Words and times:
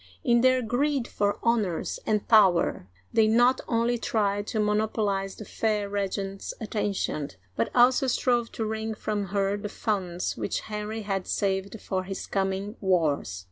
In 0.23 0.41
their 0.41 0.63
greed 0.63 1.07
for 1.07 1.37
honors 1.43 1.99
and 2.07 2.27
power 2.27 2.87
they 3.13 3.27
not 3.27 3.61
only 3.67 3.99
tried 3.99 4.47
to 4.47 4.57
monop 4.57 4.93
olize 4.93 5.37
the 5.37 5.45
fair 5.45 5.87
regent's 5.87 6.55
attention, 6.59 7.29
but 7.55 7.69
also 7.75 8.07
strove 8.07 8.51
to 8.53 8.65
wring 8.65 8.95
from 8.95 9.25
her 9.25 9.57
the 9.57 9.69
funds 9.69 10.35
which 10.35 10.61
Henry 10.61 11.03
had 11.03 11.27
saved 11.27 11.79
for 11.79 12.03
his 12.05 12.25
coming 12.25 12.77
wars. 12.81 13.39